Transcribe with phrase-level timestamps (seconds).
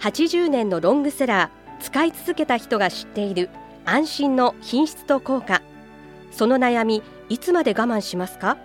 [0.00, 3.50] 80年のロングセラー使い続けた人が知っている
[3.84, 5.62] 安心の品質と効果。
[6.30, 8.58] その悩みいつまで我慢しますか？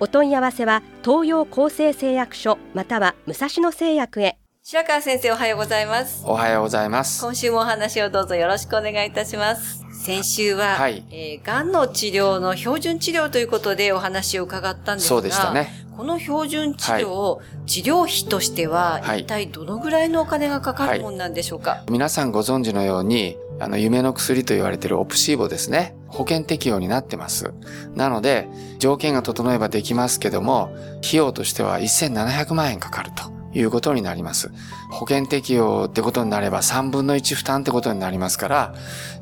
[0.00, 4.38] お問い合わせは東洋厚生製薬所または武蔵野製薬へ。
[4.62, 6.22] 白川先生おはようございます。
[6.26, 7.22] おはようございます。
[7.22, 9.84] 今週もお話をどうぞよろしくお願いいたします。
[10.04, 11.04] 先週は、はい。
[11.10, 15.87] えー、がんの治療の標準治療ということでお話を伺ったんですがそうでしたね。
[15.98, 25.96] この標準治療、治療費としては、はい一体どのぐらいのお金がかかるもんなんでしょうか、皆さんご存知のように、あの、夢の薬と言われているオプシーボですね。
[26.06, 27.52] 保険適用になってます。
[27.96, 30.70] なので、条件が整えばできますけども、
[31.04, 34.52] 費用としては1700万円かかるということになります。
[34.92, 38.74] 保険適用ってことになれば3分の1負担ってことになりますから、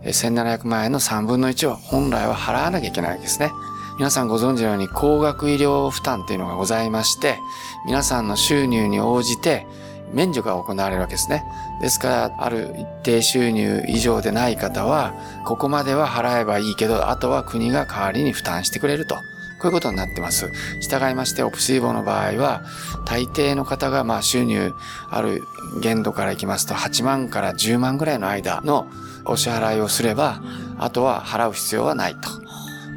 [0.02, 3.50] え1700万円の3分の1を本来は払わなきゃいけないわけですね。
[3.98, 7.40] 皆さんご存知のように高額医療負担っていうのがございまして、
[7.86, 9.66] 皆さんの収入に応じて
[10.12, 11.44] 免除が行われるわけですね。
[11.80, 15.14] ですから、ある一定収入以上でない方は、
[15.46, 19.14] ここまでは払えばいいけど、あとは国が代わりに負担してくれると。
[19.14, 19.22] こ
[19.62, 20.50] ういうことになってます。
[20.82, 22.64] 従いまして、オプシーボの場合は、
[23.06, 24.74] 大抵の方が、まあ、収入
[25.08, 25.42] ある
[25.80, 28.86] 限度からいきますと、8万から10万ぐらいの間の
[29.24, 30.42] お支払いをすれば、
[30.76, 32.45] あとは払う必要はないと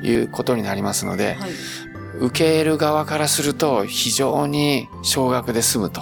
[0.04, 1.52] いうことになりますので、はい
[2.20, 6.02] 受け入れる側からすると非常に少額で済むと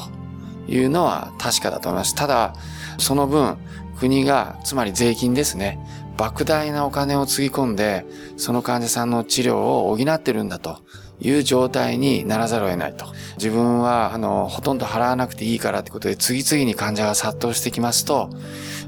[0.67, 2.15] いうのは確かだと思います。
[2.15, 2.55] ただ、
[2.97, 3.57] その分
[3.99, 5.79] 国が、つまり税金ですね、
[6.17, 10.79] 莫大なお金をつぎ込んで、その患者さんの治療を補ってるんだと
[11.19, 13.05] いう状態にならざるを得ないと。
[13.37, 18.29] 自分は、あの、ほとんど払わなくていいからってことで次々に患者が殺到してきますと、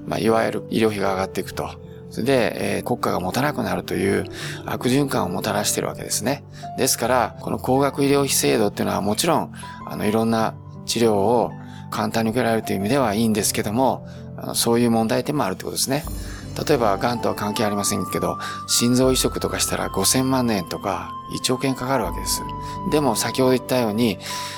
[0.07, 1.88] まあ、いわゆる医療費が上がっていくと。
[2.09, 4.25] それで、えー国家が持たなくなるという
[4.65, 6.43] 悪循環をもたらしているわけですね。
[6.77, 9.51] ですから、この高額医療費制度っていうのはもちろん、
[9.85, 10.55] あの、いろんな
[10.85, 11.51] 治療を
[11.91, 16.03] 簡単に受けられるという意味ではいいんですけども、あのそういう問題点もあるってことですね。
[16.67, 18.37] 例えば、癌とは関係ありませんけど、
[18.67, 22.41] 心臓移植とかしたら5000万円とか1億円かかるわけです。
[22.91, 24.17] でも、先ほど言ったように、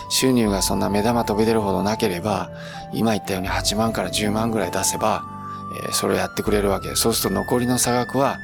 [0.10, 2.50] 収入がそんな目玉飛び出るほどなければ、
[2.94, 5.24] 今言ったように8万から10万ぐらい出せば、
[5.78, 6.96] えそれをやってくれるわけ。
[6.96, 8.40] そうすると残りの差額は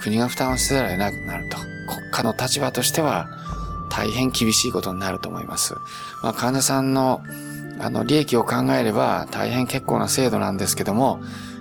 [0.00, 1.58] 国が負担をせざるを得なくなると。
[1.86, 3.28] 国家の立場としては
[3.90, 5.74] 大変厳しいことになると思います。
[6.22, 7.22] まあ、患者さんの
[7.80, 11.20] あの利益を考えれば大変結構な制度なんですけども、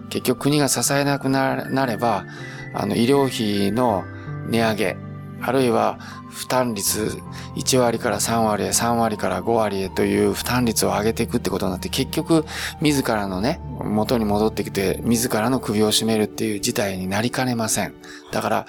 [0.10, 2.26] 結局国が支えなくなれば、
[2.74, 4.04] あの医療費の
[4.48, 4.98] 値上げ、
[5.46, 6.00] あるいは
[6.30, 7.20] 負担率
[7.56, 12.44] 1割から3割へ3割から5割へという負担率を上げていくってことになって結局
[12.82, 17.94] 自らのね元に戻ってきて自らの首を絞めるっていう事態になりかねません。
[18.32, 18.66] だから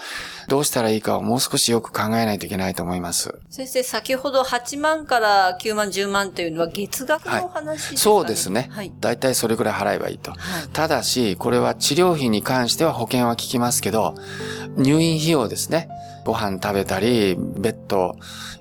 [0.49, 3.39] どうしたらいいかをもう少しよく考えないといけないと思います。
[3.49, 7.97] 先生、先ほど8万から9万、10万というのは月額のお話ですか、ね？
[7.97, 8.93] そうですねはい。。
[9.01, 10.33] だいたいそれくらい払えばいいと。
[10.33, 10.41] はい。
[10.75, 14.15] ただし、これは治療費に関しては保険は効きますけど、
[14.77, 15.89] 入院費用ですね。
[16.25, 18.17] ご飯食べたり、ベッド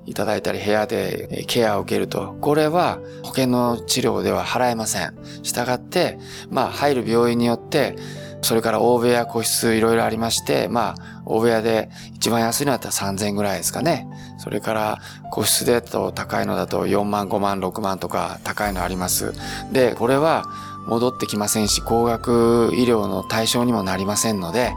[0.06, 2.36] いただいたり、部屋でケアを受けると。
[2.42, 5.16] これは保険の治療では払えません。
[5.44, 6.20] したがって、
[6.50, 7.96] まあ、入る病院によって、
[8.42, 14.08] それから大部屋、個室いろいろありまして、まあ、大部屋で一番安いのだったら3000ぐらいですかね。
[14.38, 15.00] それから
[15.32, 19.34] 個室でと高いのだと4万、5万、6万とか高いのあります。
[19.72, 20.46] で、これは
[20.86, 24.74] 戻ってきませんし、高額医療の対象にもなりませんので、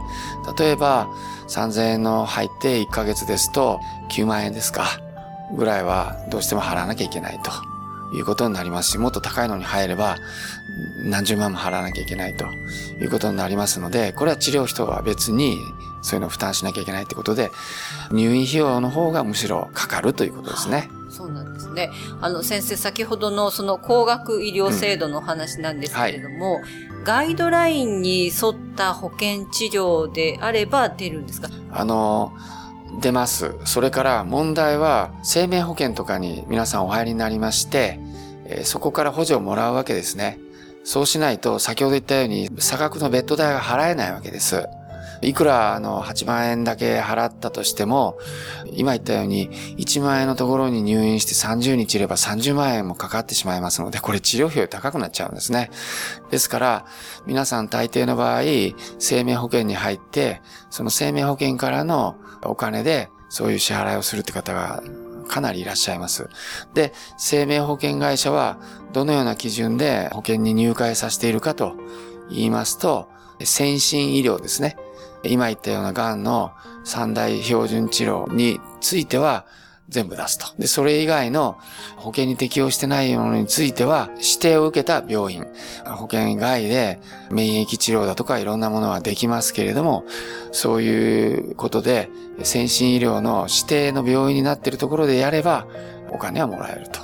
[0.57, 1.07] 例えば
[1.47, 3.79] 3000円の入って1ヶ月ですと
[4.09, 4.85] 9万円ですか
[5.55, 7.51] ぐらいはどうしても払わなきゃいけないと
[8.15, 10.17] いうことになりますし、もっと高いのに入れば
[11.03, 12.45] 何十万も払わなきゃいけないと
[13.01, 15.57] いうことになりますので、これは治療費とは別に
[16.01, 17.51] そういうのを負担しなきゃいけないってことで、
[18.11, 20.89] 入院費用の方がむしろかかるということですね。
[21.09, 21.89] そうなんですね。
[22.19, 26.59] あの、先生、先ほどのその高額医療制度のお話なんですけれども、
[27.05, 31.47] ガイドラインに沿った保険治療であれば出るんですか？
[31.71, 32.33] あの、
[33.01, 33.53] 出ます。
[33.63, 37.99] それから問題は生命保険とかに皆さんお入りになりまして、
[38.45, 40.39] えーそこから補助をもらうわけですね。
[40.83, 44.67] そうしないと先ほど言ったように差額のベッド代が払えないわけです。
[45.21, 48.17] いくらあの8万円だけ払ったとしても、
[48.73, 55.69] 今言ったように1万円のところに入院して30日いれば30万円もかかってしまいますので、これ治療費より高くなっちゃうんですね。
[56.29, 56.85] ですから、
[57.25, 58.41] 皆さん大抵の場合、
[58.99, 64.83] 生命保険に入って、その生命保険からのお金でそういう支払いをするって方が
[65.27, 66.29] かなりいらっしゃいます。
[66.73, 68.57] で、生命保険会社は
[68.93, 71.75] どのような基準で保険に入会させているかと
[72.29, 73.09] 言いますと、
[73.43, 74.77] 先進医療ですね。
[75.23, 76.51] 今言ったような癌の
[76.83, 79.45] 三大標準治療については
[79.89, 80.47] 全部出すと。
[80.59, 81.57] で、それ以外の
[81.95, 85.45] 保険に適用してないものについては指定を受けた病院、
[85.85, 86.99] 保険外で
[87.31, 90.03] 免疫治療だとかいろんなものはできますけれども、
[90.51, 92.09] そういうことで
[92.43, 95.67] 先進医療の指定の病院になっているところでやれば
[96.11, 96.99] お金はもらえると。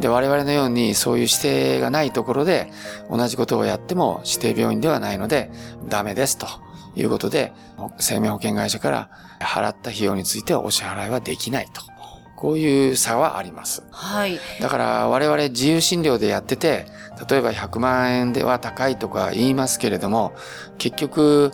[0.00, 2.72] で、我々のようにそういう指定がないところで
[3.10, 5.52] 同じことをやっても指定病院ではないので
[5.88, 6.46] ダメですと。
[6.94, 7.52] いうことで、
[7.98, 9.10] 生命保険会社から
[9.40, 11.92] 払った費用についてはお支払いはできないと。
[12.42, 13.84] こういう差はあります。
[13.92, 14.40] はい。
[14.60, 16.86] だから我々自由診療でやってて、
[17.30, 20.32] 例えば100万円では高いとか言いますけれども、
[20.76, 21.52] 結局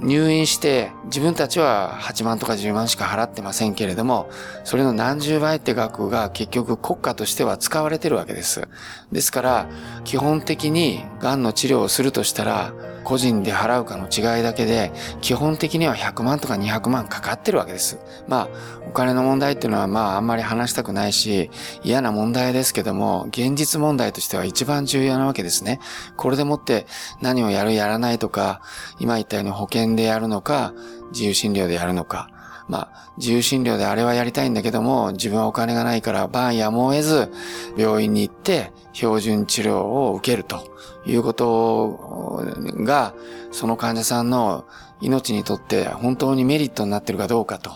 [0.00, 4.30] 入院して自分たちは8万とか10万しか払ってませんけれども、
[4.62, 8.68] それの何十倍って額が結局国家としては使われてるわけです。
[9.10, 9.68] ですから、
[10.04, 12.72] 基本的に癌の治療をするとしたら、
[13.08, 17.98] 個人で払うかの違いだけで、基本的には100万とか200万かかってるわけです。
[18.28, 18.48] まあ、
[18.86, 21.50] お金の問題っていうのはまああんまり話したくないし、
[21.82, 25.80] 嫌な問題ですけども、現実問題としては一番重要なわけですね。
[26.18, 26.86] これでもって
[27.22, 28.60] 何をやるやらないとか、
[29.00, 30.74] 今言ったように保険でやるのか、
[31.12, 32.28] 自由診療でやるのか、
[32.68, 37.32] まあ、自由診療であれはやりたいんだけども、自分はお金がないから晩やむを得ず、
[37.76, 40.74] 病院に行って標準治療を受けると
[41.06, 42.44] いうこと
[42.84, 43.14] が、
[43.50, 44.66] その患者さんの
[45.00, 47.70] 命にとって本当にメリットになってるかどうかと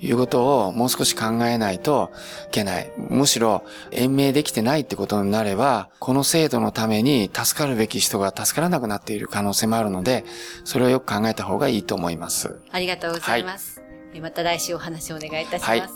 [0.00, 2.10] いうことをもう少し考えないと
[2.48, 2.92] いけない。
[3.08, 10.24] むしろ延命できてないってことになれば、この制度のために助かるべき人が助からなくなっている可能性もあるので、
[10.64, 12.60] それをよく考えた方がいいと思います。
[12.70, 13.75] ありがとうございます。
[13.75, 13.75] はい
[14.20, 15.70] また来週お話をお願いいたします。
[15.70, 15.88] はい、